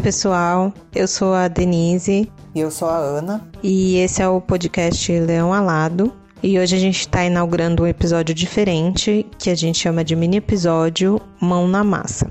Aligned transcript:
pessoal. 0.00 0.72
Eu 0.94 1.06
sou 1.06 1.34
a 1.34 1.46
Denise. 1.46 2.30
E 2.54 2.60
eu 2.60 2.70
sou 2.70 2.88
a 2.88 2.96
Ana. 2.96 3.46
E 3.62 3.96
esse 3.96 4.22
é 4.22 4.28
o 4.28 4.40
podcast 4.40 5.12
Leão 5.20 5.52
Alado. 5.52 6.12
E 6.42 6.58
hoje 6.58 6.74
a 6.74 6.78
gente 6.78 7.00
está 7.00 7.24
inaugurando 7.24 7.82
um 7.82 7.86
episódio 7.86 8.34
diferente 8.34 9.26
que 9.38 9.50
a 9.50 9.54
gente 9.54 9.78
chama 9.78 10.02
de 10.02 10.16
mini 10.16 10.38
episódio 10.38 11.20
Mão 11.38 11.68
na 11.68 11.84
Massa. 11.84 12.30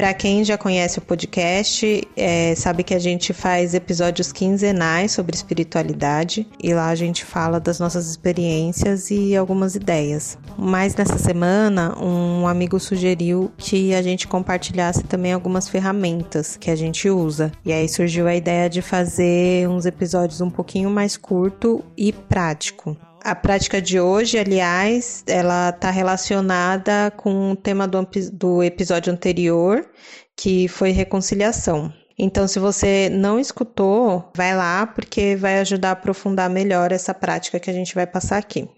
Para 0.00 0.14
quem 0.14 0.42
já 0.42 0.56
conhece 0.56 0.98
o 0.98 1.02
podcast, 1.02 2.08
é, 2.16 2.54
sabe 2.54 2.82
que 2.82 2.94
a 2.94 2.98
gente 2.98 3.34
faz 3.34 3.74
episódios 3.74 4.32
quinzenais 4.32 5.12
sobre 5.12 5.36
espiritualidade 5.36 6.48
e 6.58 6.72
lá 6.72 6.88
a 6.88 6.94
gente 6.94 7.22
fala 7.22 7.60
das 7.60 7.78
nossas 7.78 8.08
experiências 8.08 9.10
e 9.10 9.36
algumas 9.36 9.74
ideias. 9.74 10.38
Mas 10.56 10.96
nessa 10.96 11.18
semana, 11.18 12.02
um 12.02 12.48
amigo 12.48 12.80
sugeriu 12.80 13.52
que 13.58 13.94
a 13.94 14.00
gente 14.00 14.26
compartilhasse 14.26 15.02
também 15.02 15.34
algumas 15.34 15.68
ferramentas 15.68 16.56
que 16.56 16.70
a 16.70 16.76
gente 16.76 17.10
usa. 17.10 17.52
E 17.62 17.70
aí 17.70 17.86
surgiu 17.86 18.26
a 18.26 18.34
ideia 18.34 18.70
de 18.70 18.80
fazer 18.80 19.68
uns 19.68 19.84
episódios 19.84 20.40
um 20.40 20.48
pouquinho 20.48 20.88
mais 20.88 21.18
curto 21.18 21.84
e 21.94 22.10
prático. 22.10 22.96
A 23.22 23.34
prática 23.34 23.82
de 23.82 24.00
hoje, 24.00 24.38
aliás, 24.38 25.22
ela 25.26 25.68
está 25.68 25.90
relacionada 25.90 27.10
com 27.10 27.52
o 27.52 27.56
tema 27.56 27.86
do, 27.86 28.06
do 28.32 28.62
episódio 28.62 29.12
anterior, 29.12 29.86
que 30.34 30.66
foi 30.68 30.90
reconciliação. 30.90 31.92
Então, 32.18 32.48
se 32.48 32.58
você 32.58 33.10
não 33.10 33.38
escutou, 33.38 34.30
vai 34.34 34.56
lá, 34.56 34.86
porque 34.86 35.36
vai 35.36 35.58
ajudar 35.58 35.90
a 35.90 35.92
aprofundar 35.92 36.48
melhor 36.48 36.92
essa 36.92 37.12
prática 37.12 37.60
que 37.60 37.68
a 37.68 37.72
gente 37.74 37.94
vai 37.94 38.06
passar 38.06 38.38
aqui. 38.38 38.68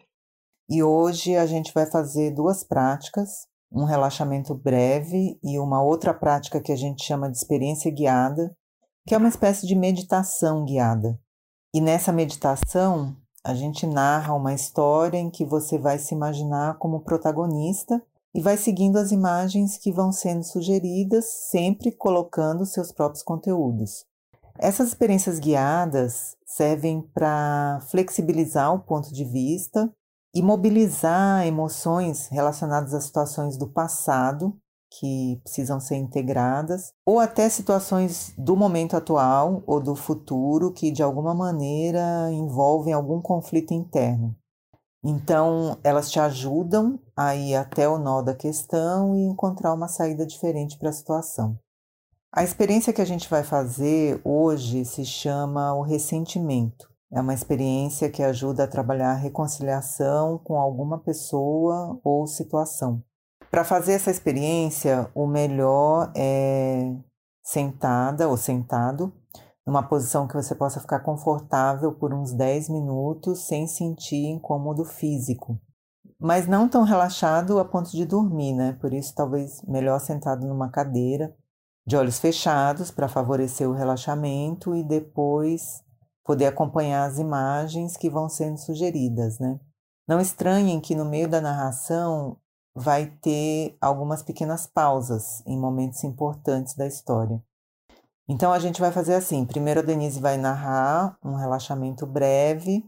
E 0.69 0.83
hoje 0.83 1.37
a 1.37 1.47
gente 1.47 1.73
vai 1.73 1.87
fazer 1.87 2.33
duas 2.33 2.65
práticas, 2.65 3.29
um 3.71 3.85
relaxamento 3.85 4.55
breve 4.55 5.39
e 5.43 5.59
uma 5.59 5.83
outra 5.83 6.13
prática 6.13 6.61
que 6.61 6.73
a 6.73 6.77
gente 6.77 7.05
chama 7.05 7.31
de 7.31 7.37
experiência 7.37 7.93
guiada, 7.93 8.57
que 9.07 9.15
é 9.15 9.19
uma 9.19 9.29
espécie 9.29 9.67
de 9.67 9.75
meditação 9.77 10.65
guiada. 10.65 11.17
E 11.75 11.81
nessa 11.81 12.13
meditação, 12.13 13.17
a 13.45 13.55
gente 13.55 13.87
narra 13.87 14.35
uma 14.35 14.55
história 14.55 15.19
em 15.19 15.31
que 15.31 15.45
você 15.45 15.77
vai 15.77 15.99
se 15.99 16.15
imaginar 16.15 16.79
como 16.79 17.01
protagonista 17.01 18.01
e 18.35 18.41
vai 18.41 18.57
seguindo 18.57 18.97
as 18.97 19.11
imagens 19.11 19.77
que 19.77 19.93
vão 19.93 20.13
sendo 20.13 20.45
sugeridas, 20.45 21.27
sempre 21.51 21.91
colocando 21.91 22.65
seus 22.65 22.93
próprios 22.93 23.23
conteúdos. 23.23 24.07
Essas 24.59 24.89
experiências 24.89 25.39
guiadas 25.39 26.37
servem 26.47 27.03
para 27.15 27.81
flexibilizar 27.91 28.73
o 28.73 28.81
ponto 28.81 29.13
de 29.13 29.25
vista 29.25 29.93
e 30.35 30.41
mobilizar 30.41 31.47
emoções 31.47 32.29
relacionadas 32.29 32.95
a 32.95 33.01
situações 33.01 33.57
do 33.57 33.69
passado 33.69 34.57
que 34.99 35.41
precisam 35.43 35.81
ser 35.81 35.97
integradas, 35.97 36.93
ou 37.07 37.19
até 37.19 37.49
situações 37.49 38.35
do 38.37 38.57
momento 38.57 38.97
atual 38.97 39.63
ou 39.67 39.81
do 39.81 39.95
futuro 39.95 40.73
que 40.73 40.91
de 40.91 41.03
alguma 41.03 41.35
maneira 41.35 42.31
envolvem 42.33 42.93
algum 42.93 43.21
conflito 43.21 43.73
interno. 43.73 44.37
Então, 45.05 45.77
elas 45.83 46.11
te 46.11 46.21
ajudam 46.21 46.99
a 47.17 47.35
ir 47.35 47.57
até 47.57 47.89
o 47.89 47.99
nó 47.99 48.23
da 48.23 48.35
questão 48.35 49.17
e 49.17 49.25
encontrar 49.25 49.75
uma 49.75 49.89
saída 49.89 50.25
diferente 50.25 50.79
para 50.79 50.91
a 50.91 50.93
situação. 50.93 51.59
A 52.33 52.45
experiência 52.45 52.93
que 52.93 53.03
a 53.03 53.05
gente 53.05 53.29
vai 53.29 53.43
fazer 53.43 54.21
hoje 54.25 54.85
se 54.85 55.05
chama 55.05 55.75
o 55.75 55.83
ressentimento. 55.83 56.89
É 57.13 57.21
uma 57.21 57.35
experiência 57.35 58.09
que 58.09 58.23
ajuda 58.23 58.65
a 58.65 58.69
trabalhar 58.69 59.11
a 59.11 59.17
reconciliação 59.17 60.39
com 60.39 60.59
alguma 60.59 60.99
pessoa 60.99 62.01
ou 62.03 62.27
situação. 62.27 63.03
Para 63.53 63.65
fazer 63.65 63.93
essa 63.93 64.11
experiência, 64.11 65.11
o 65.15 65.27
melhor 65.27 66.11
é 66.17 66.97
sentada 67.45 68.27
ou 68.27 68.35
sentado, 68.35 69.13
numa 69.67 69.87
posição 69.87 70.27
que 70.27 70.33
você 70.33 70.55
possa 70.55 70.81
ficar 70.81 71.01
confortável 71.01 71.93
por 71.93 72.15
uns 72.15 72.33
10 72.33 72.71
minutos 72.71 73.47
sem 73.47 73.67
sentir 73.67 74.25
incômodo 74.25 74.87
físico. 74.87 75.61
Mas 76.19 76.49
não 76.49 76.67
tão 76.67 76.83
relaxado 76.83 77.59
a 77.59 77.65
ponto 77.67 77.91
de 77.91 78.07
dormir, 78.07 78.55
né? 78.55 78.73
Por 78.81 78.95
isso, 78.95 79.15
talvez 79.15 79.61
melhor 79.69 80.01
sentado 80.01 80.47
numa 80.47 80.71
cadeira, 80.71 81.37
de 81.87 81.95
olhos 81.95 82.19
fechados, 82.19 82.91
para 82.91 83.07
favorecer 83.07 83.69
o 83.69 83.75
relaxamento 83.75 84.75
e 84.75 84.83
depois 84.83 85.85
poder 86.25 86.47
acompanhar 86.47 87.05
as 87.05 87.19
imagens 87.19 87.99
que 87.99 88.09
vão 88.09 88.31
sendo 88.31 88.57
sugeridas, 88.57 89.39
né? 89.39 89.61
Não 90.09 90.19
estranhem 90.19 90.81
que 90.81 90.95
no 90.95 91.05
meio 91.05 91.29
da 91.29 91.41
narração 91.41 92.39
vai 92.75 93.07
ter 93.21 93.77
algumas 93.81 94.23
pequenas 94.23 94.67
pausas 94.67 95.43
em 95.47 95.59
momentos 95.59 96.03
importantes 96.05 96.75
da 96.75 96.87
história. 96.87 97.43
Então 98.29 98.53
a 98.53 98.59
gente 98.59 98.81
vai 98.81 98.93
fazer 98.93 99.15
assim: 99.15 99.45
primeiro 99.45 99.81
a 99.81 99.83
Denise 99.83 100.21
vai 100.21 100.37
narrar 100.37 101.19
um 101.23 101.35
relaxamento 101.35 102.07
breve 102.07 102.85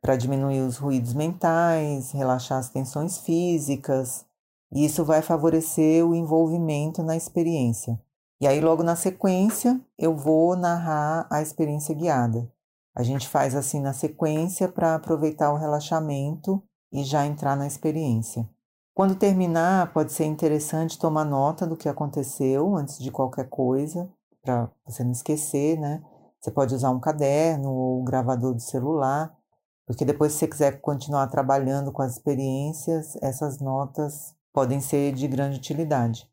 para 0.00 0.16
diminuir 0.16 0.60
os 0.60 0.76
ruídos 0.76 1.14
mentais, 1.14 2.12
relaxar 2.12 2.58
as 2.58 2.68
tensões 2.68 3.18
físicas, 3.18 4.26
e 4.72 4.84
isso 4.84 5.04
vai 5.04 5.22
favorecer 5.22 6.04
o 6.06 6.14
envolvimento 6.14 7.02
na 7.02 7.16
experiência. 7.16 7.98
E 8.40 8.46
aí, 8.46 8.60
logo 8.60 8.82
na 8.82 8.96
sequência, 8.96 9.80
eu 9.96 10.14
vou 10.14 10.56
narrar 10.56 11.26
a 11.30 11.40
experiência 11.40 11.94
guiada. 11.94 12.50
A 12.94 13.02
gente 13.02 13.28
faz 13.28 13.54
assim 13.54 13.80
na 13.80 13.92
sequência 13.92 14.68
para 14.68 14.94
aproveitar 14.94 15.52
o 15.52 15.56
relaxamento 15.56 16.62
e 16.92 17.02
já 17.02 17.24
entrar 17.24 17.56
na 17.56 17.66
experiência. 17.66 18.48
Quando 18.94 19.16
terminar, 19.16 19.92
pode 19.92 20.12
ser 20.12 20.24
interessante 20.24 21.00
tomar 21.00 21.24
nota 21.24 21.66
do 21.66 21.76
que 21.76 21.88
aconteceu 21.88 22.76
antes 22.76 22.96
de 23.00 23.10
qualquer 23.10 23.48
coisa, 23.48 24.08
para 24.40 24.70
você 24.86 25.02
não 25.02 25.10
esquecer, 25.10 25.76
né? 25.80 26.00
Você 26.40 26.52
pode 26.52 26.72
usar 26.72 26.90
um 26.90 27.00
caderno 27.00 27.72
ou 27.72 28.00
um 28.00 28.04
gravador 28.04 28.54
de 28.54 28.62
celular, 28.62 29.36
porque 29.84 30.04
depois, 30.04 30.32
se 30.32 30.38
você 30.38 30.46
quiser 30.46 30.80
continuar 30.80 31.26
trabalhando 31.26 31.90
com 31.90 32.02
as 32.02 32.12
experiências, 32.12 33.16
essas 33.20 33.58
notas 33.58 34.32
podem 34.52 34.80
ser 34.80 35.12
de 35.12 35.26
grande 35.26 35.56
utilidade. 35.56 36.30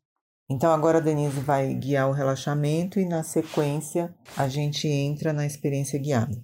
Então, 0.48 0.70
agora 0.70 0.98
a 0.98 1.00
Denise 1.00 1.40
vai 1.40 1.74
guiar 1.74 2.08
o 2.08 2.12
relaxamento 2.12 3.00
e, 3.00 3.04
na 3.04 3.24
sequência, 3.24 4.14
a 4.36 4.46
gente 4.46 4.86
entra 4.86 5.32
na 5.32 5.44
experiência 5.44 5.98
guiada. 5.98 6.40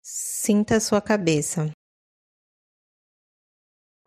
Sinta 0.00 0.76
a 0.76 0.80
sua 0.80 1.00
cabeça 1.00 1.72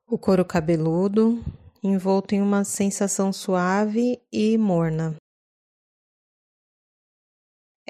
o 0.07 0.17
couro 0.17 0.45
cabeludo, 0.45 1.43
envolto 1.83 2.35
em 2.35 2.41
uma 2.41 2.63
sensação 2.63 3.33
suave 3.33 4.21
e 4.31 4.57
morna. 4.57 5.15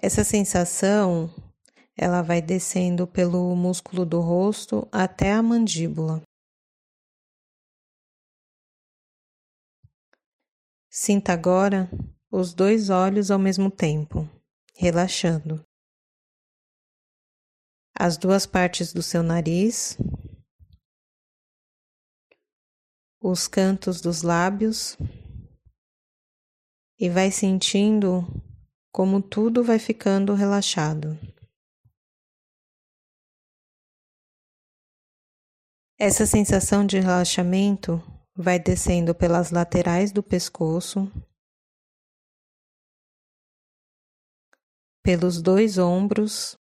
Essa 0.02 0.24
sensação 0.24 1.30
ela 1.98 2.22
vai 2.22 2.42
descendo 2.42 3.08
pelo 3.08 3.56
músculo 3.56 4.06
do 4.06 4.20
rosto 4.20 4.88
até 4.92 5.32
a 5.32 5.42
mandíbula. 5.42 6.22
Sinta 10.90 11.34
agora 11.34 11.90
os 12.32 12.54
dois 12.54 12.90
olhos 12.90 13.32
ao 13.32 13.40
mesmo 13.40 13.70
tempo, 13.70 14.30
relaxando. 14.76 15.66
As 17.98 18.18
duas 18.18 18.46
partes 18.46 18.92
do 18.94 19.02
seu 19.02 19.24
nariz, 19.24 19.98
os 23.28 23.48
cantos 23.48 24.02
dos 24.02 24.22
lábios 24.22 24.96
e 27.00 27.10
vai 27.10 27.32
sentindo 27.32 28.22
como 28.94 29.20
tudo 29.20 29.64
vai 29.64 29.80
ficando 29.80 30.36
relaxado. 30.36 31.18
Essa 35.98 36.28
sensação 36.28 36.86
de 36.86 37.00
relaxamento 37.00 38.00
vai 38.36 38.60
descendo 38.60 39.16
pelas 39.16 39.50
laterais 39.50 40.12
do 40.12 40.22
pescoço, 40.22 41.12
pelos 45.02 45.42
dois 45.42 45.80
ombros 45.80 46.56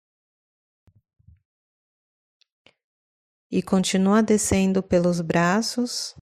e 3.50 3.62
continua 3.62 4.22
descendo 4.22 4.82
pelos 4.82 5.20
braços 5.20 6.16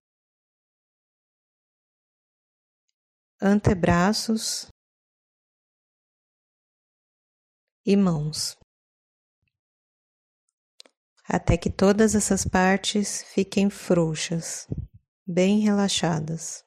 antebraços 3.43 4.67
e 7.85 7.97
mãos, 7.97 8.57
até 11.27 11.57
que 11.57 11.69
todas 11.69 12.15
essas 12.15 12.45
partes 12.45 13.21
fiquem 13.23 13.69
frouxas, 13.69 14.65
bem 15.27 15.59
relaxadas. 15.59 16.63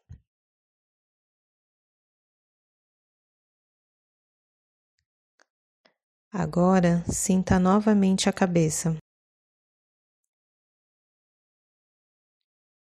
Agora 6.31 7.03
sinta 7.11 7.59
novamente 7.59 8.29
a 8.29 8.33
cabeça. 8.35 8.99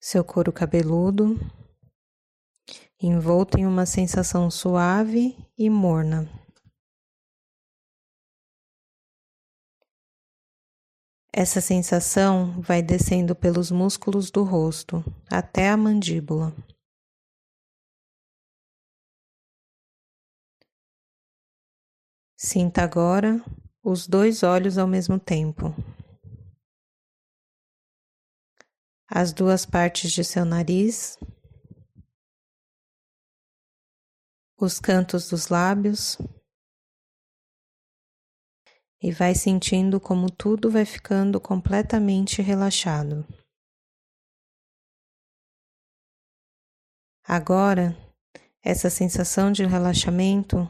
Seu 0.01 0.25
couro 0.25 0.51
cabeludo 0.51 1.37
envolto 2.99 3.59
em 3.59 3.65
uma 3.65 3.85
sensação 3.85 4.49
suave 4.49 5.37
e 5.57 5.69
morna. 5.69 6.27
Essa 11.31 11.61
sensação 11.61 12.59
vai 12.61 12.81
descendo 12.81 13.35
pelos 13.35 13.69
músculos 13.69 14.31
do 14.31 14.43
rosto 14.43 15.03
até 15.29 15.69
a 15.69 15.77
mandíbula. 15.77 16.51
Sinta 22.35 22.81
agora 22.81 23.43
os 23.83 24.07
dois 24.07 24.41
olhos 24.41 24.79
ao 24.79 24.87
mesmo 24.87 25.19
tempo. 25.19 25.75
As 29.07 29.31
duas 29.31 29.65
partes 29.65 30.11
de 30.11 30.23
seu 30.23 30.43
nariz, 30.43 31.17
os 34.59 34.79
cantos 34.79 35.29
dos 35.29 35.49
lábios 35.49 36.17
e 39.01 39.11
vai 39.11 39.35
sentindo 39.35 39.99
como 39.99 40.31
tudo 40.31 40.71
vai 40.71 40.85
ficando 40.85 41.39
completamente 41.39 42.41
relaxado. 42.41 43.25
Agora, 47.23 47.95
essa 48.63 48.89
sensação 48.89 49.51
de 49.51 49.65
relaxamento 49.65 50.67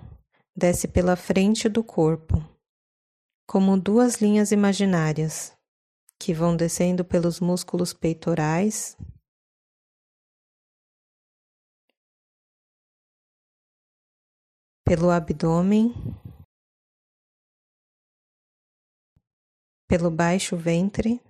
desce 0.55 0.87
pela 0.87 1.15
frente 1.15 1.69
do 1.69 1.83
corpo, 1.83 2.43
como 3.47 3.79
duas 3.79 4.15
linhas 4.15 4.51
imaginárias 4.51 5.55
que 6.19 6.33
vão 6.33 6.57
descendo 6.57 7.05
pelos 7.05 7.39
músculos 7.39 7.93
peitorais. 7.93 8.97
Pelo 14.87 15.11
abdômen 15.11 15.93
pelo 19.85 20.09
baixo 20.09 20.55
ventre, 20.57 21.21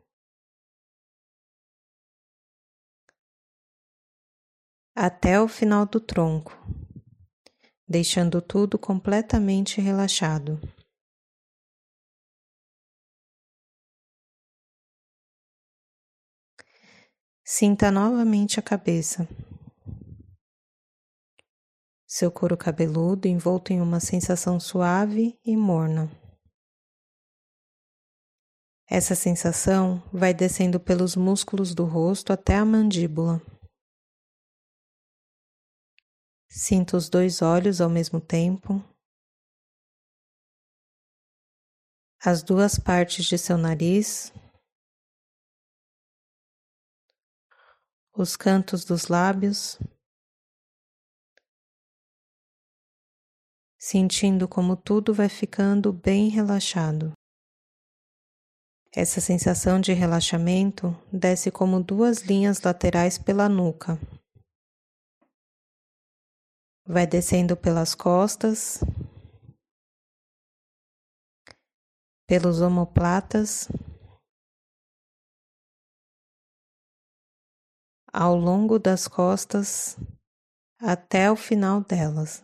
até 4.95 5.39
o 5.39 5.47
final 5.47 5.85
do 5.85 5.99
tronco, 5.99 6.51
deixando 7.87 8.41
tudo 8.41 8.77
completamente 8.79 9.79
relaxado. 9.79 10.59
Sinta 17.43 17.89
novamente 17.89 18.59
a 18.59 18.63
cabeça. 18.63 19.27
Seu 22.19 22.31
couro 22.31 22.57
cabeludo 22.57 23.27
envolto 23.27 23.71
em 23.71 23.79
uma 23.79 23.99
sensação 23.99 24.59
suave 24.59 25.39
e 25.45 25.55
morna. 25.55 26.09
Essa 28.89 29.13
sensação 29.13 30.01
vai 30.11 30.33
descendo 30.33 30.79
pelos 30.79 31.15
músculos 31.15 31.75
do 31.75 31.85
rosto 31.85 32.33
até 32.33 32.55
a 32.55 32.65
mandíbula. 32.65 33.39
Sinta 36.49 36.97
os 36.97 37.07
dois 37.07 37.43
olhos 37.43 37.79
ao 37.79 37.87
mesmo 37.87 38.19
tempo, 38.19 38.83
as 42.19 42.41
duas 42.41 42.79
partes 42.79 43.25
de 43.25 43.37
seu 43.37 43.59
nariz, 43.59 44.33
os 48.11 48.35
cantos 48.35 48.83
dos 48.83 49.07
lábios, 49.07 49.77
sentindo 53.89 54.49
como 54.49 54.75
tudo 54.75 55.13
vai 55.13 55.29
ficando 55.29 55.93
bem 55.93 56.27
relaxado. 56.27 57.13
Essa 58.93 59.21
sensação 59.21 59.79
de 59.79 59.93
relaxamento 59.93 60.87
desce 61.09 61.49
como 61.49 61.81
duas 61.81 62.17
linhas 62.23 62.61
laterais 62.61 63.17
pela 63.17 63.47
nuca. 63.47 63.97
Vai 66.85 67.07
descendo 67.07 67.55
pelas 67.55 67.95
costas, 67.95 68.83
pelos 72.27 72.59
omoplatas, 72.59 73.69
ao 78.11 78.35
longo 78.35 78.77
das 78.77 79.07
costas 79.07 79.95
até 80.77 81.31
o 81.31 81.37
final 81.37 81.79
delas. 81.79 82.43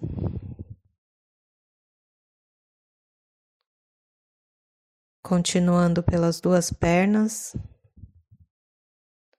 Continuando 5.24 6.04
pelas 6.04 6.42
duas 6.42 6.70
pernas, 6.70 7.56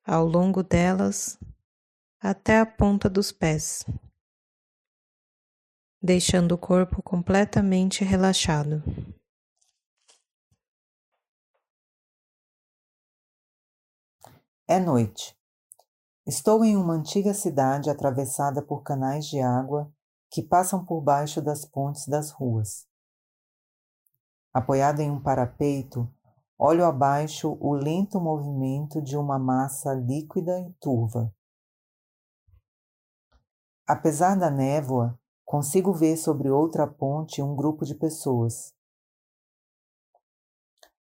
ao 0.03 0.25
longo 0.25 0.63
delas, 0.63 1.39
até 2.19 2.59
a 2.59 2.65
ponta 2.65 3.09
dos 3.09 3.31
pés, 3.31 3.85
deixando 6.03 6.53
o 6.53 6.59
corpo 6.59 7.03
completamente 7.03 8.03
relaxado. 8.03 8.83
É 14.67 14.81
noite. 14.81 15.37
Estou 16.27 16.65
em 16.65 16.75
uma 16.75 16.95
antiga 16.95 17.35
cidade 17.35 17.91
atravessada 17.91 18.63
por 18.63 18.83
canais 18.83 19.27
de 19.27 19.39
água 19.39 19.93
que 20.31 20.43
passam 20.43 20.83
por 20.83 21.03
baixo 21.03 21.43
das 21.43 21.67
pontes 21.67 22.09
das 22.09 22.31
ruas. 22.31 22.87
Apoiada 24.55 25.03
em 25.03 25.11
um 25.11 25.21
parapeito, 25.21 26.09
olho 26.57 26.85
abaixo 26.85 27.59
o 27.61 27.75
lento 27.75 28.21
movimento 28.21 29.03
de 29.03 29.17
uma 29.17 29.37
massa 29.37 29.93
líquida 29.93 30.61
e 30.61 30.73
turva. 30.75 31.35
Apesar 33.85 34.39
da 34.39 34.53
névoa, 34.53 35.19
consigo 35.45 35.93
ver 35.93 36.17
sobre 36.17 36.49
outra 36.49 36.87
ponte 36.87 37.43
um 37.43 37.57
grupo 37.57 37.85
de 37.85 37.97
pessoas. 37.97 38.73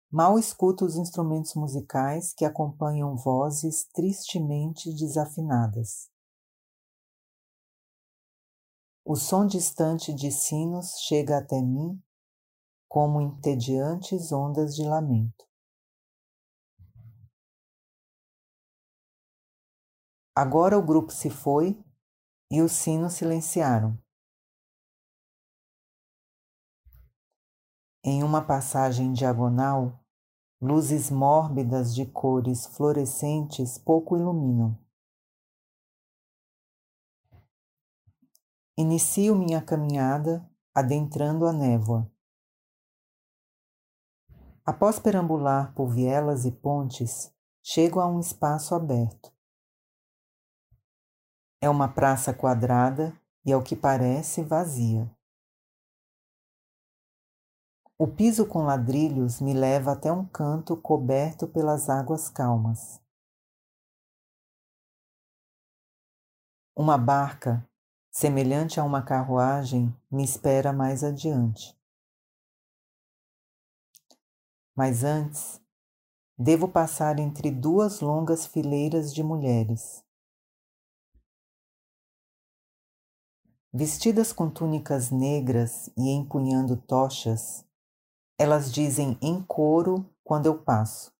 Mal 0.10 0.40
escuto 0.40 0.84
os 0.84 0.96
instrumentos 0.96 1.54
musicais 1.54 2.34
que 2.34 2.44
acompanham 2.44 3.16
vozes 3.16 3.86
tristemente 3.94 4.92
desafinadas. 4.92 6.10
O 9.06 9.16
som 9.16 9.46
distante 9.46 10.12
de 10.12 10.32
sinos 10.32 10.98
chega 11.02 11.38
até 11.38 11.62
mim 11.62 12.02
como 12.88 13.22
entediantes 13.22 14.32
ondas 14.32 14.76
de 14.76 14.84
lamento. 14.84 15.46
Agora 20.36 20.78
o 20.78 20.86
grupo 20.86 21.12
se 21.12 21.30
foi 21.30 21.84
e 22.52 22.62
os 22.62 22.72
sinos 22.72 23.14
silenciaram. 23.14 23.98
Em 28.04 28.24
uma 28.24 28.46
passagem 28.46 29.12
diagonal, 29.12 30.00
luzes 30.62 31.10
mórbidas 31.10 31.94
de 31.94 32.06
cores 32.06 32.68
fluorescentes 32.68 33.78
pouco 33.78 34.16
iluminam. 34.16 34.80
Inicio 38.78 39.36
minha 39.36 39.60
caminhada 39.60 40.48
adentrando 40.74 41.48
a 41.48 41.52
névoa. 41.52 42.10
Após 44.68 45.00
perambular 45.00 45.74
por 45.74 45.88
vielas 45.88 46.44
e 46.44 46.52
pontes, 46.52 47.34
chego 47.64 48.02
a 48.02 48.06
um 48.06 48.20
espaço 48.20 48.76
aberto. 48.76 49.32
É 51.62 51.70
uma 51.70 51.88
praça 51.88 52.34
quadrada 52.34 53.18
e, 53.46 53.54
ao 53.54 53.64
que 53.64 53.78
parece, 53.78 54.44
vazia. 54.44 55.10
O 57.98 58.10
piso 58.10 58.46
com 58.46 58.64
ladrilhos 58.64 59.40
me 59.40 59.54
leva 59.54 59.94
até 59.94 60.12
um 60.12 60.28
canto 60.28 60.76
coberto 60.76 61.48
pelas 61.48 61.90
águas 61.90 62.30
calmas. 62.30 63.02
Uma 66.76 66.98
barca, 66.98 67.66
semelhante 68.12 68.82
a 68.82 68.84
uma 68.84 69.02
carruagem, 69.02 69.96
me 70.12 70.26
espera 70.26 70.74
mais 70.74 71.06
adiante. 71.06 71.77
Mas 74.78 75.04
antes, 75.04 75.60
devo 76.38 76.68
passar 76.68 77.18
entre 77.18 77.50
duas 77.50 78.00
longas 78.00 78.46
fileiras 78.46 79.12
de 79.12 79.24
mulheres. 79.24 80.04
Vestidas 83.74 84.32
com 84.32 84.48
túnicas 84.48 85.10
negras 85.10 85.90
e 85.98 86.12
empunhando 86.12 86.78
tochas, 86.78 87.66
elas 88.38 88.72
dizem 88.72 89.18
em 89.20 89.42
coro 89.42 90.08
quando 90.24 90.46
eu 90.46 90.60
passo: 90.60 91.12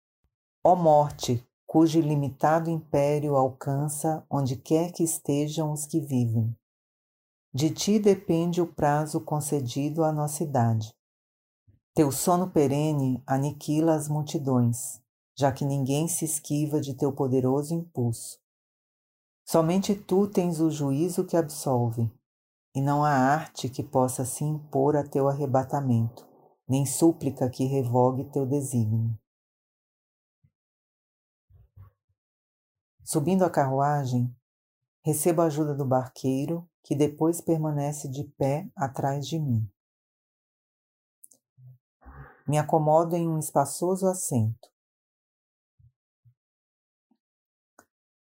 Ó 0.62 0.74
oh 0.74 0.76
morte, 0.76 1.44
cujo 1.66 1.98
ilimitado 1.98 2.70
império 2.70 3.34
alcança 3.34 4.24
onde 4.30 4.54
quer 4.54 4.92
que 4.92 5.02
estejam 5.02 5.72
os 5.72 5.84
que 5.84 5.98
vivem. 5.98 6.56
De 7.52 7.70
ti 7.70 7.98
depende 7.98 8.60
o 8.60 8.72
prazo 8.72 9.20
concedido 9.20 10.04
à 10.04 10.12
nossa 10.12 10.44
idade. 10.44 10.96
Teu 11.98 12.12
sono 12.12 12.48
perene 12.48 13.20
aniquila 13.26 13.96
as 13.96 14.08
multidões, 14.08 15.02
já 15.36 15.50
que 15.50 15.64
ninguém 15.64 16.06
se 16.06 16.24
esquiva 16.24 16.80
de 16.80 16.94
teu 16.94 17.12
poderoso 17.12 17.74
impulso. 17.74 18.38
Somente 19.44 19.96
tu 19.96 20.28
tens 20.28 20.60
o 20.60 20.70
juízo 20.70 21.24
que 21.26 21.36
absolve, 21.36 22.08
e 22.72 22.80
não 22.80 23.02
há 23.02 23.10
arte 23.10 23.68
que 23.68 23.82
possa 23.82 24.24
se 24.24 24.44
impor 24.44 24.94
a 24.94 25.02
teu 25.02 25.28
arrebatamento, 25.28 26.24
nem 26.68 26.86
súplica 26.86 27.50
que 27.50 27.64
revogue 27.64 28.30
teu 28.30 28.46
desígnio. 28.46 29.18
Subindo 33.02 33.44
a 33.44 33.50
carruagem, 33.50 34.32
recebo 35.04 35.42
a 35.42 35.46
ajuda 35.46 35.74
do 35.74 35.84
barqueiro, 35.84 36.64
que 36.84 36.94
depois 36.94 37.40
permanece 37.40 38.08
de 38.08 38.22
pé 38.22 38.70
atrás 38.76 39.26
de 39.26 39.40
mim. 39.40 39.68
Me 42.48 42.56
acomodo 42.56 43.14
em 43.14 43.28
um 43.28 43.38
espaçoso 43.38 44.06
assento. 44.06 44.68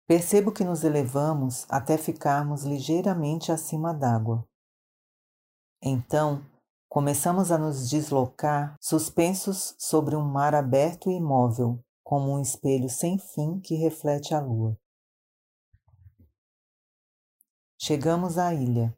Percebo 0.06 0.50
que 0.50 0.64
nos 0.64 0.82
elevamos 0.82 1.66
até 1.68 1.98
ficarmos 1.98 2.64
ligeiramente 2.64 3.52
acima 3.52 3.92
d'água. 3.92 4.46
Então, 5.82 6.42
começamos 6.88 7.52
a 7.52 7.58
nos 7.58 7.90
deslocar, 7.90 8.76
suspensos 8.80 9.74
sobre 9.78 10.16
um 10.16 10.24
mar 10.24 10.54
aberto 10.54 11.10
e 11.10 11.16
imóvel, 11.16 11.78
como 12.02 12.32
um 12.32 12.40
espelho 12.40 12.88
sem 12.88 13.18
fim 13.18 13.60
que 13.60 13.74
reflete 13.74 14.34
a 14.34 14.40
lua. 14.40 14.78
Chegamos 17.78 18.38
à 18.38 18.54
ilha. 18.54 18.96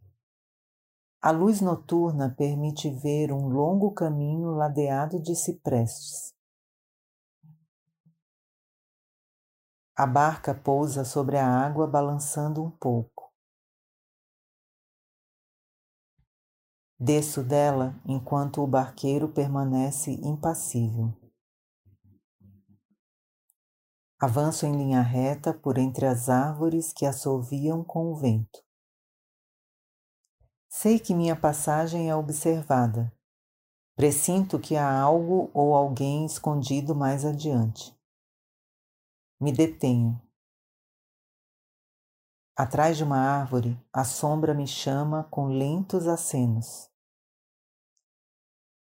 A 1.26 1.32
luz 1.32 1.60
noturna 1.60 2.32
permite 2.32 2.88
ver 2.88 3.32
um 3.32 3.48
longo 3.48 3.90
caminho 3.90 4.52
ladeado 4.52 5.20
de 5.20 5.34
ciprestes. 5.34 6.32
A 9.96 10.06
barca 10.06 10.54
pousa 10.54 11.04
sobre 11.04 11.36
a 11.36 11.44
água, 11.44 11.84
balançando 11.84 12.62
um 12.62 12.70
pouco. 12.70 13.34
Desço 16.96 17.42
dela 17.42 18.00
enquanto 18.06 18.62
o 18.62 18.66
barqueiro 18.68 19.28
permanece 19.28 20.12
impassível. 20.22 21.12
Avanço 24.20 24.64
em 24.64 24.76
linha 24.76 25.02
reta 25.02 25.52
por 25.52 25.76
entre 25.76 26.06
as 26.06 26.28
árvores 26.28 26.92
que 26.92 27.04
assoviam 27.04 27.82
com 27.82 28.12
o 28.12 28.14
vento. 28.14 28.65
Sei 30.78 30.98
que 30.98 31.14
minha 31.14 31.34
passagem 31.34 32.10
é 32.10 32.14
observada. 32.14 33.10
Presinto 33.94 34.58
que 34.58 34.76
há 34.76 35.00
algo 35.00 35.50
ou 35.54 35.74
alguém 35.74 36.26
escondido 36.26 36.94
mais 36.94 37.24
adiante. 37.24 37.98
Me 39.40 39.50
detenho. 39.50 40.20
Atrás 42.54 42.98
de 42.98 43.04
uma 43.04 43.16
árvore, 43.16 43.82
a 43.90 44.04
sombra 44.04 44.52
me 44.52 44.66
chama 44.66 45.24
com 45.24 45.46
lentos 45.46 46.06
acenos. 46.06 46.90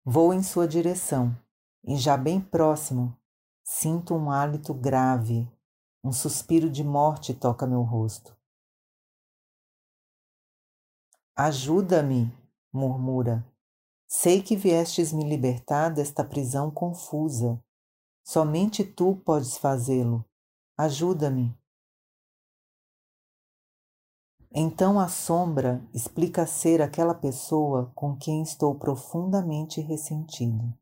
Vou 0.05 0.35
em 0.35 0.43
sua 0.43 0.69
direção 0.69 1.35
e, 1.83 1.97
já 1.97 2.15
bem 2.15 2.43
próximo, 2.43 3.19
sinto 3.65 4.15
um 4.15 4.31
hálito 4.31 4.75
grave, 4.75 5.51
um 6.05 6.13
suspiro 6.13 6.69
de 6.69 6.85
morte 6.85 7.33
toca 7.33 7.67
meu 7.67 7.81
rosto. 7.81 8.39
Ajuda-me, 11.43 12.31
murmura. 12.71 13.43
Sei 14.07 14.43
que 14.43 14.55
viestes 14.55 15.11
me 15.11 15.25
libertar 15.25 15.89
desta 15.89 16.23
prisão 16.23 16.71
confusa. 16.71 17.59
Somente 18.23 18.85
tu 18.85 19.17
podes 19.25 19.57
fazê-lo. 19.57 20.23
Ajuda-me. 20.77 21.59
Então 24.53 25.01
a 25.01 25.09
sombra 25.09 25.83
explica 25.95 26.47
ser 26.47 26.83
aquela 26.83 27.15
pessoa 27.15 27.91
com 27.95 28.15
quem 28.15 28.43
estou 28.43 28.75
profundamente 28.75 29.81
ressentido. 29.81 30.77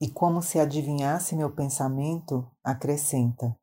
E, 0.00 0.10
como 0.10 0.42
se 0.42 0.58
adivinhasse 0.58 1.36
meu 1.36 1.54
pensamento, 1.54 2.50
acrescenta: 2.62 3.56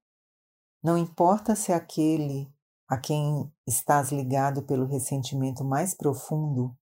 Não 0.84 0.98
importa 0.98 1.56
se 1.56 1.72
aquele 1.72 2.52
a 2.88 2.98
quem 2.98 3.52
estás 3.66 4.12
ligado 4.12 4.64
pelo 4.64 4.86
ressentimento 4.86 5.64
mais 5.64 5.94
profundo 5.94 6.76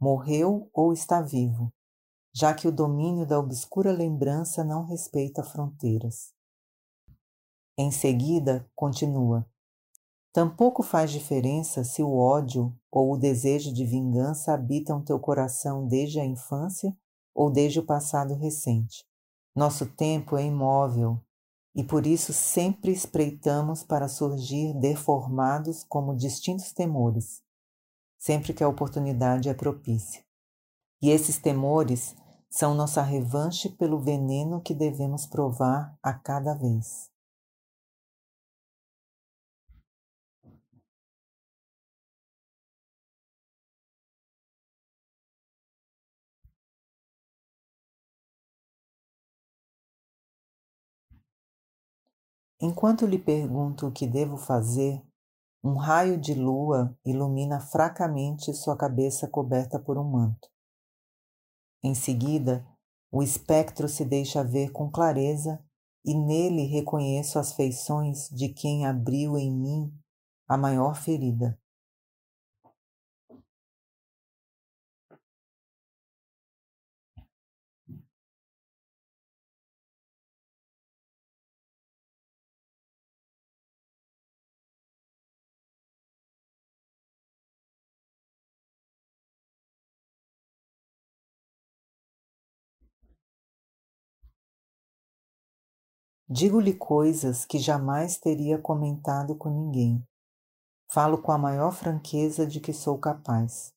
morreu 0.00 0.70
ou 0.72 0.92
está 0.92 1.20
vivo, 1.20 1.72
já 2.34 2.54
que 2.54 2.66
o 2.66 2.72
domínio 2.72 3.26
da 3.26 3.38
obscura 3.38 3.92
lembrança 3.92 4.64
não 4.64 4.84
respeita 4.84 5.44
fronteiras. 5.44 6.32
Em 7.78 7.90
seguida, 7.90 8.68
continua: 8.74 9.46
Tampouco 10.32 10.82
faz 10.82 11.10
diferença 11.10 11.84
se 11.84 12.02
o 12.02 12.16
ódio 12.16 12.74
ou 12.90 13.12
o 13.12 13.18
desejo 13.18 13.72
de 13.72 13.84
vingança 13.84 14.54
habitam 14.54 15.04
teu 15.04 15.20
coração 15.20 15.86
desde 15.86 16.18
a 16.18 16.24
infância 16.24 16.96
ou 17.34 17.50
desde 17.50 17.80
o 17.80 17.84
passado 17.84 18.34
recente. 18.34 19.04
Nosso 19.54 19.86
tempo 19.86 20.36
é 20.36 20.44
imóvel 20.44 21.20
e 21.74 21.82
por 21.82 22.06
isso 22.06 22.32
sempre 22.32 22.92
espreitamos 22.92 23.82
para 23.82 24.08
surgir 24.08 24.74
deformados 24.74 25.84
como 25.84 26.16
distintos 26.16 26.72
temores, 26.72 27.42
sempre 28.18 28.52
que 28.52 28.64
a 28.64 28.68
oportunidade 28.68 29.48
é 29.48 29.54
propícia. 29.54 30.24
E 31.00 31.10
esses 31.10 31.38
temores 31.38 32.14
são 32.48 32.74
nossa 32.74 33.02
revanche 33.02 33.68
pelo 33.68 33.98
veneno 33.98 34.60
que 34.60 34.74
devemos 34.74 35.26
provar 35.26 35.98
a 36.02 36.12
cada 36.12 36.54
vez. 36.54 37.11
Enquanto 52.64 53.06
lhe 53.06 53.18
pergunto 53.18 53.88
o 53.88 53.92
que 53.92 54.06
devo 54.06 54.36
fazer, 54.36 55.02
um 55.64 55.74
raio 55.74 56.16
de 56.16 56.32
lua 56.32 56.96
ilumina 57.04 57.58
fracamente 57.58 58.54
sua 58.54 58.76
cabeça 58.76 59.26
coberta 59.26 59.80
por 59.80 59.98
um 59.98 60.04
manto. 60.04 60.48
Em 61.82 61.92
seguida, 61.92 62.64
o 63.10 63.20
espectro 63.20 63.88
se 63.88 64.04
deixa 64.04 64.44
ver 64.44 64.70
com 64.70 64.88
clareza 64.88 65.60
e 66.04 66.14
nele 66.14 66.62
reconheço 66.62 67.36
as 67.36 67.52
feições 67.52 68.28
de 68.28 68.48
quem 68.50 68.86
abriu 68.86 69.36
em 69.36 69.52
mim 69.52 69.92
a 70.46 70.56
maior 70.56 70.94
ferida. 70.94 71.60
Digo-lhe 96.34 96.72
coisas 96.72 97.44
que 97.44 97.58
jamais 97.58 98.16
teria 98.16 98.56
comentado 98.56 99.34
com 99.34 99.50
ninguém. 99.50 100.02
Falo 100.90 101.18
com 101.18 101.30
a 101.30 101.36
maior 101.36 101.72
franqueza 101.72 102.46
de 102.46 102.58
que 102.58 102.72
sou 102.72 102.96
capaz. 102.96 103.70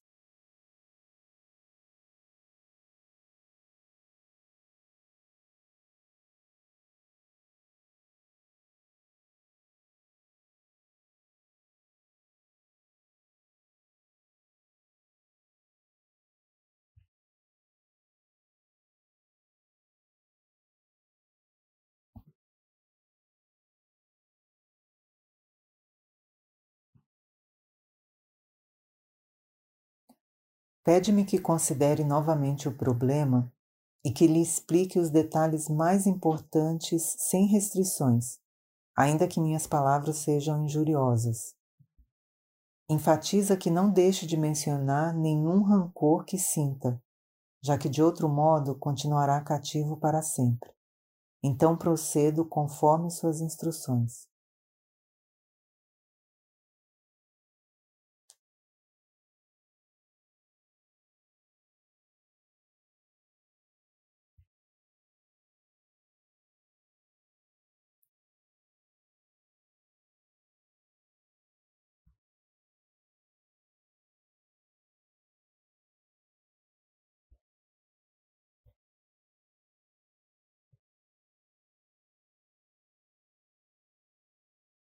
Pede-me 30.86 31.26
que 31.26 31.40
considere 31.40 32.04
novamente 32.04 32.70
o 32.70 32.78
problema 32.78 33.52
e 34.06 34.12
que 34.12 34.28
lhe 34.28 34.40
explique 34.40 35.00
os 35.00 35.10
detalhes 35.10 35.68
mais 35.68 36.06
importantes 36.06 37.16
sem 37.18 37.48
restrições, 37.48 38.38
ainda 38.96 39.28
que 39.28 39.42
minhas 39.42 39.66
palavras 39.66 40.18
sejam 40.18 40.64
injuriosas. 40.64 41.56
Enfatiza 42.88 43.58
que 43.58 43.72
não 43.72 43.90
deixe 43.90 44.28
de 44.28 44.38
mencionar 44.38 45.12
nenhum 45.12 45.64
rancor 45.64 46.24
que 46.24 46.38
sinta, 46.38 47.02
já 47.64 47.80
que 47.80 47.90
de 47.90 48.04
outro 48.04 48.30
modo 48.30 48.78
continuará 48.78 49.42
cativo 49.42 49.98
para 49.98 50.22
sempre. 50.22 50.70
Então 51.44 51.76
procedo 51.76 52.46
conforme 52.46 53.10
suas 53.10 53.42
instruções. 53.42 54.28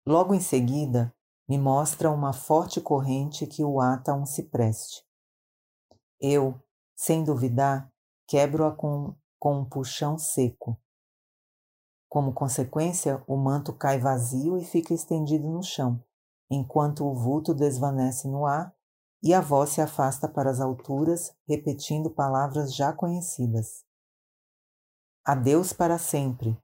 Logo 0.06 0.34
em 0.34 0.40
seguida, 0.40 1.14
me 1.48 1.56
mostra 1.56 2.10
uma 2.10 2.34
forte 2.34 2.78
corrente 2.78 3.46
que 3.46 3.64
o 3.64 3.80
ata 3.80 4.12
a 4.12 4.14
um 4.14 4.26
cipreste. 4.26 5.02
Eu, 6.20 6.60
sem 6.94 7.24
duvidar, 7.24 7.90
quebro-a 8.26 8.70
com, 8.70 9.14
com 9.38 9.60
um 9.60 9.64
puxão 9.64 10.18
seco. 10.18 10.78
Como 12.06 12.34
consequência, 12.34 13.24
o 13.26 13.36
manto 13.36 13.72
cai 13.72 13.98
vazio 13.98 14.58
e 14.58 14.64
fica 14.64 14.92
estendido 14.92 15.48
no 15.48 15.62
chão, 15.62 16.02
enquanto 16.50 17.06
o 17.06 17.14
vulto 17.14 17.54
desvanece 17.54 18.28
no 18.28 18.46
ar 18.46 18.74
e 19.22 19.32
a 19.32 19.40
voz 19.40 19.70
se 19.70 19.80
afasta 19.80 20.28
para 20.28 20.50
as 20.50 20.60
alturas, 20.60 21.34
repetindo 21.48 22.10
palavras 22.10 22.74
já 22.74 22.92
conhecidas. 22.92 23.84
Adeus 25.24 25.72
para 25.72 25.98
sempre, 25.98 26.62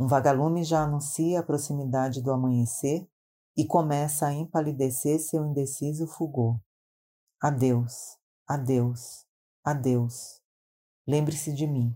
um 0.00 0.06
vagalume 0.06 0.64
já 0.64 0.82
anuncia 0.82 1.40
a 1.40 1.42
proximidade 1.42 2.22
do 2.22 2.32
amanhecer 2.32 3.06
e 3.54 3.66
começa 3.66 4.26
a 4.26 4.32
empalidecer 4.32 5.20
seu 5.20 5.44
indeciso 5.44 6.06
fulgor. 6.06 6.58
Adeus, 7.38 8.16
adeus, 8.48 9.26
adeus. 9.62 10.40
Lembre-se 11.06 11.52
de 11.52 11.66
mim. 11.66 11.94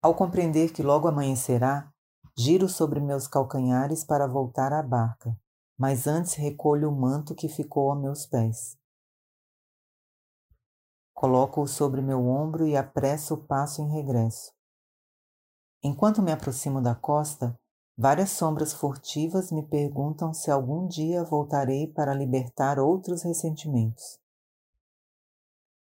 Ao 0.00 0.14
compreender 0.14 0.72
que 0.72 0.80
logo 0.80 1.08
amanhecerá, 1.08 1.92
giro 2.38 2.68
sobre 2.68 3.00
meus 3.00 3.26
calcanhares 3.26 4.04
para 4.04 4.28
voltar 4.28 4.72
à 4.72 4.80
barca, 4.80 5.36
mas 5.76 6.06
antes 6.06 6.34
recolho 6.34 6.88
o 6.88 6.96
manto 6.96 7.34
que 7.34 7.48
ficou 7.48 7.90
a 7.90 7.96
meus 7.96 8.26
pés. 8.26 8.78
Coloco-o 11.16 11.66
sobre 11.66 12.02
meu 12.02 12.28
ombro 12.28 12.66
e 12.66 12.76
apresso 12.76 13.32
o 13.32 13.42
passo 13.42 13.80
em 13.80 13.88
regresso. 13.88 14.52
Enquanto 15.82 16.20
me 16.20 16.30
aproximo 16.30 16.82
da 16.82 16.94
costa, 16.94 17.58
várias 17.96 18.28
sombras 18.28 18.74
furtivas 18.74 19.50
me 19.50 19.66
perguntam 19.66 20.34
se 20.34 20.50
algum 20.50 20.86
dia 20.86 21.24
voltarei 21.24 21.86
para 21.86 22.12
libertar 22.12 22.78
outros 22.78 23.22
ressentimentos. 23.22 24.18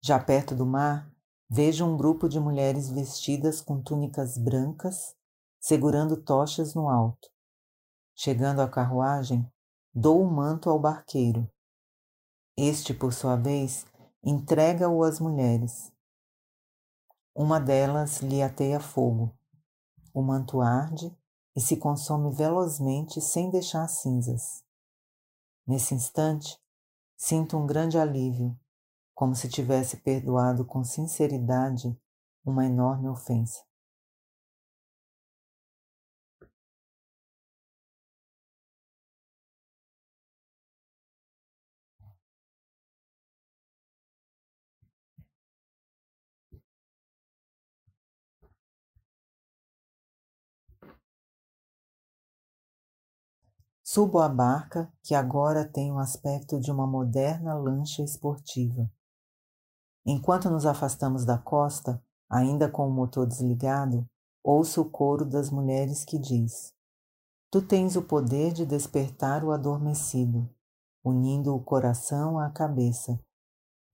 Já 0.02 0.18
perto 0.18 0.56
do 0.56 0.66
mar, 0.66 1.12
vejo 1.50 1.86
um 1.86 1.98
grupo 1.98 2.30
de 2.30 2.40
mulheres 2.40 2.90
vestidas 2.90 3.60
com 3.60 3.82
túnicas 3.82 4.38
brancas, 4.38 5.14
segurando 5.60 6.16
tochas 6.16 6.74
no 6.74 6.88
alto. 6.88 7.28
Chegando 8.16 8.62
à 8.62 8.70
carruagem, 8.70 9.46
dou 9.94 10.24
o 10.24 10.32
manto 10.32 10.70
ao 10.70 10.80
barqueiro. 10.80 11.52
Este, 12.56 12.94
por 12.94 13.12
sua 13.12 13.36
vez, 13.36 13.86
entrega-o 14.24 15.04
às 15.04 15.20
mulheres. 15.20 15.92
Uma 17.36 17.60
delas 17.60 18.22
lhe 18.22 18.42
ateia 18.42 18.80
fogo. 18.80 19.38
O 20.14 20.22
manto 20.22 20.62
arde 20.62 21.16
e 21.56 21.62
se 21.62 21.78
consome 21.78 22.34
velozmente 22.34 23.22
sem 23.22 23.50
deixar 23.50 23.88
cinzas. 23.88 24.64
Nesse 25.66 25.94
instante, 25.94 26.58
sinto 27.16 27.58
um 27.58 27.66
grande 27.66 27.98
alívio, 27.98 28.58
como 29.14 29.36
se 29.36 29.50
tivesse 29.50 29.98
perdoado 29.98 30.64
com 30.64 30.84
sinceridade 30.84 32.00
uma 32.46 32.66
enorme 32.66 33.10
ofensa. 33.10 33.64
Subo 53.90 54.20
à 54.20 54.28
barca, 54.28 54.92
que 55.02 55.16
agora 55.16 55.64
tem 55.64 55.94
o 55.94 55.98
aspecto 55.98 56.60
de 56.60 56.70
uma 56.70 56.86
moderna 56.86 57.54
lancha 57.54 58.04
esportiva. 58.04 58.92
Enquanto 60.06 60.50
nos 60.50 60.66
afastamos 60.66 61.24
da 61.24 61.38
costa, 61.38 62.04
ainda 62.30 62.70
com 62.70 62.86
o 62.86 62.92
motor 62.92 63.26
desligado, 63.26 64.06
ouço 64.44 64.82
o 64.82 64.90
coro 64.90 65.24
das 65.24 65.50
mulheres 65.50 66.04
que 66.04 66.20
diz: 66.20 66.74
Tu 67.50 67.62
tens 67.62 67.96
o 67.96 68.02
poder 68.02 68.52
de 68.52 68.66
despertar 68.66 69.42
o 69.42 69.54
adormecido, 69.54 70.54
unindo 71.02 71.56
o 71.56 71.64
coração 71.64 72.38
à 72.38 72.50
cabeça, 72.50 73.18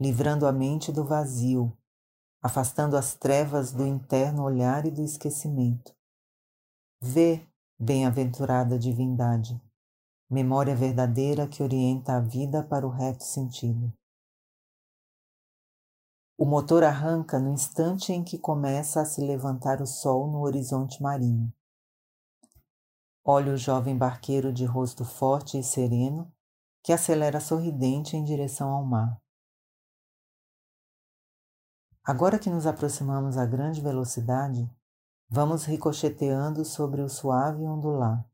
livrando 0.02 0.48
a 0.48 0.52
mente 0.52 0.92
do 0.92 1.06
vazio, 1.06 1.72
afastando 2.42 2.98
as 2.98 3.14
trevas 3.14 3.72
do 3.72 3.86
interno 3.86 4.42
olhar 4.42 4.88
e 4.88 4.92
do 4.92 5.04
esquecimento. 5.04 5.96
Vê, 7.00 7.48
bem-aventurada 7.78 8.80
divindade, 8.80 9.62
memória 10.34 10.76
verdadeira 10.76 11.48
que 11.48 11.62
orienta 11.62 12.18
a 12.18 12.20
vida 12.20 12.64
para 12.64 12.88
o 12.88 12.90
reto 12.90 13.24
sentido. 13.24 13.94
O 16.36 16.44
motor 16.44 16.84
arranca 16.84 17.40
no 17.40 17.54
instante 17.54 18.12
em 18.12 18.24
que 18.24 18.40
começa 18.40 19.00
a 19.00 19.06
se 19.06 19.22
levantar 19.22 19.80
o 19.80 19.86
sol 19.86 20.32
no 20.32 20.42
horizonte 20.42 21.04
marinho. 21.04 21.54
Olho 23.24 23.54
o 23.54 23.58
jovem 23.58 23.96
barqueiro 23.96 24.52
de 24.52 24.66
rosto 24.66 25.06
forte 25.06 25.60
e 25.60 25.64
sereno 25.64 26.34
que 26.82 26.92
acelera 26.92 27.40
sorridente 27.40 28.18
em 28.18 28.24
direção 28.24 28.72
ao 28.72 28.84
mar. 28.84 29.22
Agora 32.04 32.40
que 32.40 32.50
nos 32.50 32.66
aproximamos 32.66 33.38
a 33.38 33.46
grande 33.46 33.80
velocidade, 33.80 34.68
vamos 35.30 35.64
ricocheteando 35.64 36.66
sobre 36.66 37.02
o 37.04 37.08
suave 37.08 37.64
ondular. 37.64 38.28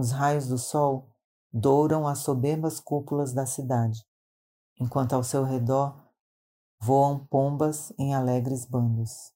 Os 0.00 0.12
raios 0.12 0.46
do 0.48 0.56
sol 0.56 1.10
douram 1.52 2.08
as 2.08 2.20
soberbas 2.20 2.80
cúpulas 2.80 3.34
da 3.34 3.44
cidade, 3.44 4.02
enquanto 4.80 5.12
ao 5.12 5.22
seu 5.22 5.44
redor 5.44 5.94
voam 6.80 7.26
pombas 7.26 7.92
em 7.98 8.14
alegres 8.14 8.64
bandos. 8.64 9.30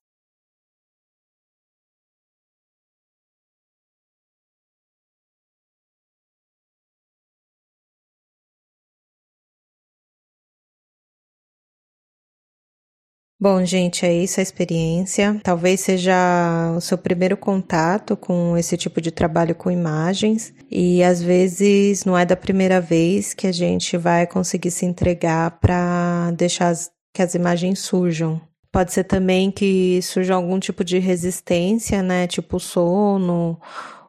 Bom, 13.44 13.62
gente, 13.62 14.06
é 14.06 14.10
isso 14.10 14.40
a 14.40 14.42
experiência. 14.42 15.38
Talvez 15.44 15.80
seja 15.80 16.72
o 16.74 16.80
seu 16.80 16.96
primeiro 16.96 17.36
contato 17.36 18.16
com 18.16 18.56
esse 18.56 18.74
tipo 18.74 19.02
de 19.02 19.10
trabalho 19.10 19.54
com 19.54 19.70
imagens, 19.70 20.54
e 20.70 21.02
às 21.04 21.20
vezes 21.22 22.06
não 22.06 22.16
é 22.16 22.24
da 22.24 22.36
primeira 22.36 22.80
vez 22.80 23.34
que 23.34 23.46
a 23.46 23.52
gente 23.52 23.98
vai 23.98 24.26
conseguir 24.26 24.70
se 24.70 24.86
entregar 24.86 25.58
para 25.60 26.30
deixar 26.30 26.68
as, 26.68 26.90
que 27.12 27.20
as 27.20 27.34
imagens 27.34 27.80
surjam. 27.80 28.40
Pode 28.72 28.94
ser 28.94 29.04
também 29.04 29.50
que 29.50 30.00
surja 30.00 30.32
algum 30.32 30.58
tipo 30.58 30.82
de 30.82 30.98
resistência, 30.98 32.02
né? 32.02 32.26
Tipo 32.26 32.58
sono 32.58 33.60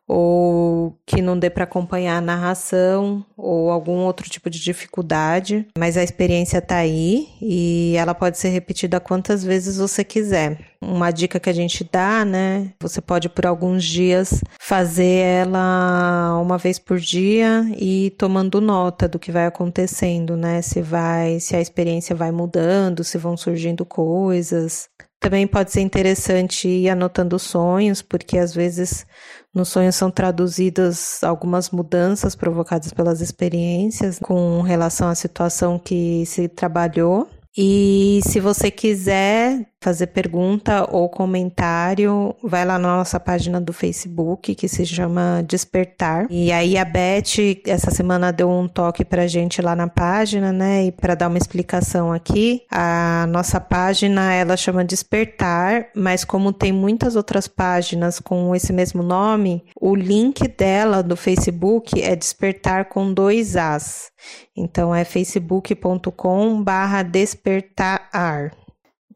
ou 0.08 0.98
que 1.06 1.22
não 1.22 1.38
dê 1.38 1.50
para 1.50 1.64
acompanhar 1.64 2.18
a 2.18 2.22
narração 2.22 3.26
ou 3.36 3.72
algum 3.72 4.00
outro 4.04 4.30
tipo 4.30 4.50
de 4.50 4.60
dificuldade, 4.60 5.68
mas 5.78 5.98
a 5.98 6.04
experiência 6.04 6.60
está 6.60 6.78
aí 6.78 7.28
e 7.42 7.96
ela 7.98 8.14
pode 8.14 8.38
ser 8.38 8.50
repetida 8.50 9.00
quantas 9.00 9.44
vezes 9.44 9.78
você 9.78 10.04
quiser. 10.04 10.60
Uma 10.82 11.10
dica 11.12 11.40
que 11.40 11.50
a 11.50 11.54
gente 11.54 11.88
dá, 11.92 12.24
né? 12.24 12.72
Você 12.80 13.02
pode 13.02 13.28
por 13.30 13.46
alguns 13.46 13.84
dias 13.84 14.42
fazer 14.60 15.18
ela 15.24 16.40
uma 16.40 16.58
vez 16.58 16.78
por 16.78 17.00
dia 17.00 17.66
e 17.76 18.12
tomando 18.12 18.62
nota 18.62 19.08
do 19.08 19.18
que 19.18 19.32
vai 19.32 19.48
acontecendo, 19.48 20.38
né? 20.38 20.62
Se 20.62 20.82
vai, 20.82 21.40
se 21.40 21.56
a 21.56 21.62
experiência 21.62 22.16
vai 22.16 22.32
mudando, 22.32 23.04
se 23.04 23.18
vão 23.18 23.36
surgindo 23.36 23.84
coisas. 23.84 24.88
Também 25.20 25.48
pode 25.48 25.72
ser 25.72 25.82
interessante 25.82 26.68
ir 26.68 26.90
anotando 26.90 27.40
sonhos, 27.40 28.02
porque 28.02 28.38
às 28.38 28.54
vezes 28.54 29.06
nos 29.54 29.70
sonhos 29.70 29.96
são 29.96 30.12
traduzidas 30.12 31.24
algumas 31.24 31.72
mudanças 31.72 32.36
provocadas 32.36 32.92
pelas 32.92 33.22
experiências 33.22 34.20
com 34.20 34.62
relação 34.62 35.08
à 35.08 35.16
situação 35.16 35.80
que 35.80 36.26
se 36.26 36.48
trabalhou. 36.48 37.28
E 37.58 38.20
se 38.24 38.40
você 38.40 38.70
quiser 38.70 39.66
fazer 39.86 40.08
pergunta 40.08 40.88
ou 40.92 41.08
comentário, 41.08 42.36
vai 42.42 42.66
lá 42.66 42.80
na 42.80 42.98
nossa 42.98 43.20
página 43.20 43.62
do 43.62 43.72
Facebook, 43.72 44.56
que 44.56 44.68
se 44.68 44.84
chama 44.84 45.46
Despertar. 45.48 46.26
E 46.28 46.52
aí 46.52 46.76
a 46.76 46.84
Beth, 46.84 47.62
essa 47.68 47.92
semana, 47.92 48.34
deu 48.34 48.50
um 48.50 48.68
toque 48.68 49.06
pra 49.06 49.28
gente 49.28 49.62
lá 49.62 49.76
na 49.76 49.88
página, 49.88 50.52
né? 50.52 50.86
E 50.86 50.92
para 50.92 51.14
dar 51.14 51.28
uma 51.28 51.38
explicação 51.38 52.12
aqui, 52.12 52.64
a 52.72 53.28
nossa 53.30 53.62
página 53.62 54.34
ela 54.34 54.58
chama 54.58 54.84
Despertar, 54.84 55.90
mas 55.96 56.26
como 56.26 56.52
tem 56.52 56.72
muitas 56.72 57.16
outras 57.16 57.48
páginas 57.48 58.20
com 58.20 58.56
esse 58.56 58.74
mesmo 58.74 59.04
nome, 59.04 59.66
o 59.80 59.94
link 59.94 60.48
dela 60.48 61.04
do 61.04 61.16
Facebook 61.16 62.02
é 62.02 62.16
Despertar 62.16 62.86
com 62.86 63.14
dois 63.14 63.56
As. 63.56 64.10
Então 64.58 64.96
é 64.96 65.06
facebook.com/barra 65.06 67.04
despertar. 67.04 68.10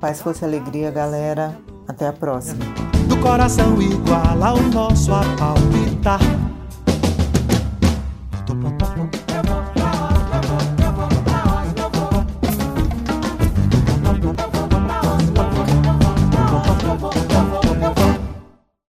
Paz, 0.00 0.20
força 0.20 0.44
e 0.44 0.48
alegria, 0.48 0.90
galera. 0.90 1.56
Até 1.86 2.08
a 2.08 2.12
próxima. 2.12 2.64
Do 3.08 3.16
coração 3.18 3.80
igual 3.80 4.42
ao 4.42 4.60
nosso 4.62 5.14
a 5.14 5.22
palpitar 5.38 6.20